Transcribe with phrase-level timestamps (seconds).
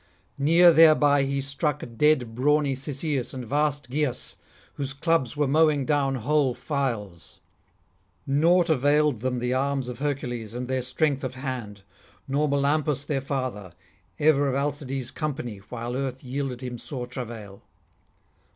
[0.39, 4.35] Near thereby he struck dead brawny Cisseus and vast Gyas,
[4.73, 7.39] whose clubs were mowing down whole files:
[8.25, 11.83] naught availed them the arms of Hercules and their strength of hand,
[12.27, 13.73] nor Melampus their father,
[14.17, 17.61] ever of Alcides' company while earth yielded him sore travail.